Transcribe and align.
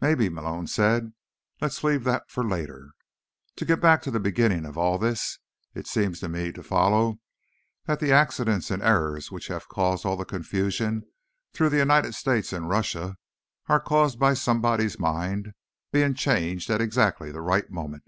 "Maybe," 0.00 0.28
Malone 0.28 0.66
said. 0.66 1.12
"Let's 1.60 1.84
leave 1.84 2.02
that 2.02 2.28
for 2.28 2.42
later. 2.44 2.90
To 3.54 3.64
get 3.64 3.80
back 3.80 4.02
to 4.02 4.10
the 4.10 4.18
beginning 4.18 4.66
of 4.66 4.76
all 4.76 4.98
this: 4.98 5.38
it 5.76 5.86
seems 5.86 6.18
to 6.18 6.28
me 6.28 6.50
to 6.50 6.64
follow 6.64 7.20
that 7.86 8.00
the 8.00 8.10
accidents 8.10 8.72
and 8.72 8.82
errors 8.82 9.30
which 9.30 9.46
have 9.46 9.68
caused 9.68 10.04
all 10.04 10.16
the 10.16 10.24
confusion 10.24 11.04
through 11.52 11.68
the 11.68 11.76
United 11.76 12.16
States 12.16 12.52
and 12.52 12.68
Russia 12.68 13.16
are 13.68 13.78
caused 13.78 14.18
by 14.18 14.34
somebody's 14.34 14.98
mind 14.98 15.52
being 15.92 16.14
changed 16.14 16.68
at 16.68 16.80
exactly 16.80 17.30
the 17.30 17.40
right 17.40 17.70
moment. 17.70 18.02